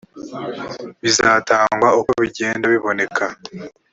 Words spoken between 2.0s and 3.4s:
bigenda biboneka